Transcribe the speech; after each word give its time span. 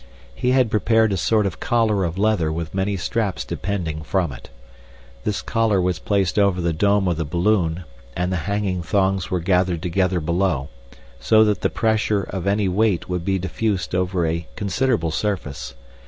He 0.33 0.49
had 0.51 0.71
prepared 0.71 1.13
a 1.13 1.15
sort 1.17 1.45
of 1.45 1.59
collar 1.59 2.03
of 2.05 2.17
leather 2.17 2.51
with 2.51 2.73
many 2.73 2.97
straps 2.97 3.45
depending 3.45 4.01
from 4.01 4.31
it. 4.31 4.49
This 5.25 5.43
collar 5.43 5.79
was 5.79 5.99
placed 5.99 6.39
over 6.39 6.59
the 6.59 6.73
dome 6.73 7.07
of 7.07 7.17
the 7.17 7.23
balloon, 7.23 7.83
and 8.15 8.31
the 8.31 8.37
hanging 8.49 8.81
thongs 8.81 9.29
were 9.29 9.39
gathered 9.39 9.83
together 9.83 10.19
below, 10.19 10.69
so 11.19 11.43
that 11.43 11.61
the 11.61 11.69
pressure 11.69 12.23
of 12.23 12.47
any 12.47 12.67
weight 12.67 13.09
would 13.09 13.23
be 13.23 13.37
diffused 13.37 13.93
over 13.93 14.25
a 14.25 14.47
considerable 14.55 15.11
surface. 15.11 15.75